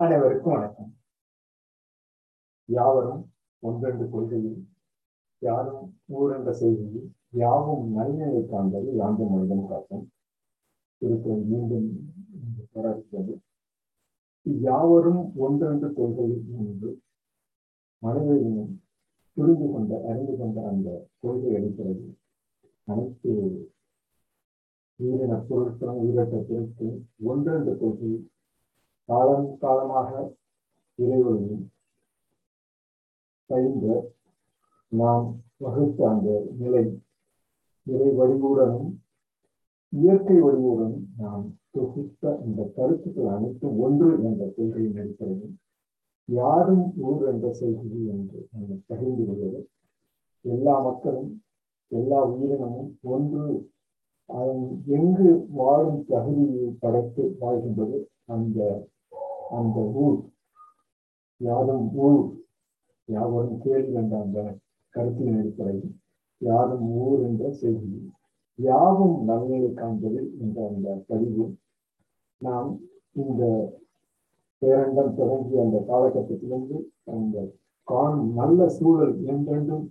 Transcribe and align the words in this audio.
அனைவருக்கும் 0.00 0.52
வணக்கம். 0.52 0.88
யாவரும் 2.68 3.20
ஒன்றெண்டு 3.62 4.04
கொள்கையில் 4.10 4.58
யாரும் 5.42 5.84
ஊரென்ற 6.16 6.50
செய்தியில் 6.60 7.06
யாவும் 7.30 7.84
நன்மையை 7.92 8.42
காண்பது 8.46 8.88
யாந்த 8.94 9.24
மனிதன் 9.24 9.64
காட்டும். 9.68 10.04
திருக்குறள் 11.02 11.46
மீண்டும் 11.52 11.88
தொடர்கிறது. 12.72 13.34
யாவரும் 14.44 15.22
ஒன்றென்று 15.36 15.90
கொள்கையில் 15.92 16.44
என்று 16.58 16.92
மனிதனும் 18.02 18.70
புரிந்து 19.36 19.72
கொண்ட 19.72 20.04
அறிந்து 20.08 20.36
கொண்ட 20.36 20.68
அந்த 20.68 21.08
கொள்கை 21.18 21.56
அடிப்படையில் 21.56 22.14
அனைத்து 22.84 23.32
உயிரின 25.00 25.42
பொருட்களும் 25.48 26.00
உயிரற்ற 26.04 26.36
பொருட்களும் 26.48 27.02
ஒன்றென்ற 27.32 27.70
கொள்கையில் 27.78 28.24
காலம் 29.08 29.48
காலமாக 29.58 30.10
இறைவனையும் 30.98 31.64
பயின்ற 33.50 33.86
நாம் 34.92 35.26
வகுத்த 35.60 36.00
அந்த 36.08 36.30
நிலை 36.56 36.84
இறை 37.86 38.08
வடிவுடனும் 38.16 38.90
இயற்கை 39.92 40.38
வடிவுடனும் 40.38 41.04
நாம் 41.18 41.44
தொகுத்த 41.72 42.32
இந்த 42.44 42.62
கருத்துக்கள் 42.76 43.30
அனைத்தும் 43.34 43.76
ஒன்று 43.78 44.08
என்ற 44.22 44.42
கொள்கையின் 44.48 44.98
அடிப்படையில் 44.98 45.54
யாரும் 46.28 46.84
ஊர் 47.02 47.24
என்ற 47.26 47.46
செய்தி 47.52 48.00
என்று 48.10 48.40
நம்ம 48.52 48.78
பகிர்ந்து 48.86 49.24
கொள்வது 49.24 49.60
எல்லா 50.44 50.74
மக்களும் 50.80 51.30
எல்லா 51.92 52.20
உயிரினமும் 52.30 52.90
ஒன்று 53.08 53.46
எங்கு 54.94 55.30
வாழும் 55.56 56.00
தகுதியை 56.08 56.66
படைத்து 56.80 57.24
வாழ்கின்றது 57.40 57.98
அந்த 58.28 58.58
அந்த 59.56 59.78
ஊர் 59.96 60.18
யாரும் 61.40 61.86
ஊர் 62.00 62.22
யாவரும் 63.08 63.58
கேள்வி 63.60 63.94
என்ற 63.94 64.14
அந்த 64.20 64.40
கருத்தின் 64.94 65.34
அடிப்படையில் 65.34 65.90
யாரும் 66.40 66.86
ஊர் 67.00 67.20
என்ற 67.20 67.50
செய்தி 67.54 67.92
யாவும் 68.58 69.16
நன்மையை 69.24 69.70
காண்பது 69.74 70.20
என்ற 70.40 70.58
அந்த 70.68 70.88
பதிவு 71.08 71.44
நாம் 72.40 72.70
இந்த 73.16 73.42
பேரண்டம் 74.62 75.14
தொடங்கிய 75.14 75.64
அந்த 75.64 75.78
காலகட்டத்திலிருந்து 75.88 76.78
அந்த 77.12 77.36
காணும் 77.88 78.30
நல்ல 78.34 78.68
சூழல் 78.68 79.14
என்றென்றும் 79.26 79.86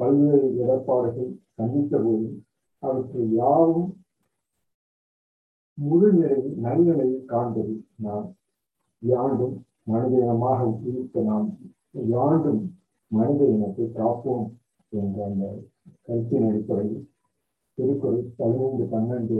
பல்வேறு 0.00 0.48
இடர்பாடுகள் 0.54 1.30
சந்தித்த 1.54 1.94
போதும் 1.98 2.38
அவற்றை 2.82 3.24
யாவும் 3.32 3.90
முழு 5.78 6.08
நிலையில் 6.12 6.56
நல்நிலையில் 6.58 7.24
காண்பது 7.24 7.74
நாம் 7.98 8.26
யாண்டும் 9.04 9.56
மனித 9.82 10.14
இனமாக 10.18 10.60
இருக்க 10.84 11.20
நாம் 11.20 11.48
யாண்டும் 12.10 12.62
மனித 13.10 13.44
இனத்தை 13.46 13.86
காப்போம் 13.94 14.46
என்ற 14.92 15.24
அந்த 15.24 15.44
கருத்தின் 16.02 16.46
அடிப்படையில் 16.48 17.02
திருக்குறள் 17.78 18.24
பதினைந்து 18.36 18.84
பன்னெண்டு 18.84 19.36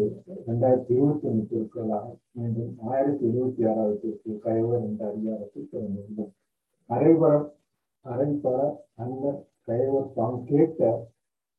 ரெண்டாயிரத்தி 0.46 0.92
இருபத்தி 0.92 1.26
ஒன்று 1.28 1.44
திருக்குறளாக 1.50 2.06
மீண்டும் 2.32 2.72
ஆயிரத்தி 2.90 3.24
எழுபத்தி 3.26 3.62
ஆறாவது 3.70 3.98
திருக்குறள் 4.00 4.44
கயவர் 4.44 4.84
என்ற 4.84 5.02
அதிகாரத்தில் 5.10 5.70
திறந்துள்ளோம் 5.72 6.32
அரைபர 6.90 7.32
அரைபர 8.04 8.56
அந்த 8.94 9.24
கயவர் 9.64 10.12
தாம் 10.12 10.40
கேட்ட 10.44 10.80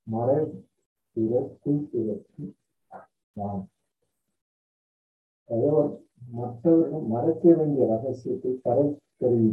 மறை 0.08 0.40
பிறக்கு 1.18 1.74
நாம். 3.36 3.64
கயவர் 5.50 5.94
மற்றவர்கள் 6.32 7.06
மறைக்க 7.08 7.54
வேண்டிய 7.54 7.86
ரகசியத்தை 7.88 8.52
கரை 8.62 8.88
கருவி 9.18 9.50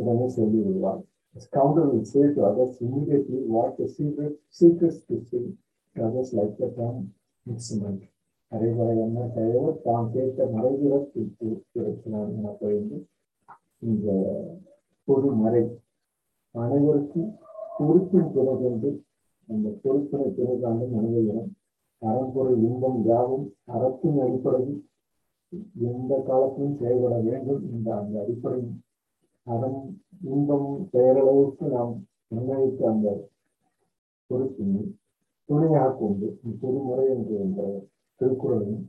உடனே 0.00 0.28
சொல்லிவிடுவார். 0.36 1.00
Scoundrel 1.36 1.86
will 1.92 2.04
say 2.04 2.24
to 2.34 2.40
others 2.44 2.72
immediately 2.80 3.38
what 3.46 3.78
the 3.78 3.86
secret 3.88 4.32
secrets 4.48 4.98
to 5.06 5.16
say. 5.24 5.44
Others 5.96 6.34
like 6.34 6.56
the 6.58 6.68
term 6.76 6.96
instrument. 7.46 8.02
என்ன 8.52 9.28
கயவர் 9.34 9.80
தாம் 9.82 10.10
கேட்ட 10.12 10.46
மறைவிறக்கு 10.46 11.20
இருக்கிறார் 11.40 12.32
என 12.36 12.50
பயின்று 12.60 12.98
இந்த 13.78 14.08
பொது 15.08 15.30
மறை. 15.34 15.64
அனைவருக்கும் 16.54 17.30
பொறுப்பின் 17.78 18.30
பிறகென்று 18.34 18.90
அந்த 19.48 19.68
பொறுப்பினை 19.84 20.28
பிறகாண்டு 20.38 20.86
மனிதர்களும் 20.86 21.50
அறம்பொருள் 22.02 22.60
இன்பம் 22.68 23.00
யாவும் 23.04 23.46
அறத்தின் 23.74 24.18
அடிப்படையில் 24.18 24.80
எந்த 25.86 26.12
காலத்திலும் 26.26 26.76
செயல்பட 26.76 27.14
வேண்டும் 27.20 27.62
என்ற 27.70 27.88
அந்த 27.96 28.14
அடிப்படையில் 28.20 28.72
அறம் 29.46 29.80
இன்பம் 30.26 30.68
பெயரளவுக்கு 30.92 31.66
நாம் 31.68 31.94
நிர்ணயித்த 32.28 32.82
அந்த 32.90 33.08
பொறுப்பினை 34.30 34.84
துணையாக 35.48 35.90
கொண்டு 35.94 36.26
பொதுமுறை 36.60 37.06
என்று 37.08 37.34
என்ற 37.38 37.62
திருக்குறளையும் 38.20 38.84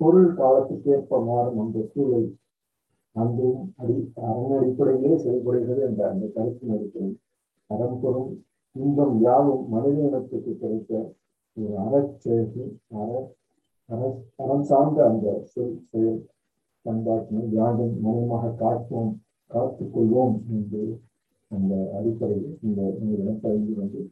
பொருள் 0.00 0.30
காலத்துக்கேற்ப 0.34 1.18
மாறும் 1.24 1.58
அந்த 1.58 1.80
சூழல் 1.88 2.28
அன்றும் 3.16 3.62
அடி 3.76 3.96
அரண் 4.24 4.54
அடிப்படையிலே 4.56 5.16
செயல்படுகிறது 5.16 5.82
என்ற 5.88 6.02
அந்த 6.10 6.26
கருத்தின் 6.34 6.74
அடிப்படையில் 6.74 7.18
அறம்பொருள் 7.70 8.30
இன்பம் 8.76 9.16
யாவும் 9.20 9.64
மனித 9.68 9.98
இனத்துக்கு 10.02 10.52
கிடைத்த 10.54 10.92
ஒரு 11.56 11.72
அறச்செயல்கள் 11.78 12.70
அற 12.96 13.08
அறம் 13.90 14.62
சார்ந்த 14.62 14.98
அந்த 15.04 15.28
சொல் 15.44 15.76
செயல் 15.90 16.20
பண்பாட்டினை 16.86 17.44
யாரும் 17.50 17.94
மனமாக 18.00 18.52
காப்போம் 18.60 19.12
காத்துக்கொள்வோம் 19.50 20.36
என்று 20.50 20.82
அந்த 21.50 21.74
அடிப்படையில் 21.98 22.58
இந்த 22.62 22.80
உங்களிடம் 22.92 23.40
வந்து 23.76 24.02